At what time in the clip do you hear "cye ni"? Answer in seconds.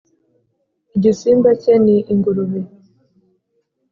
1.61-1.97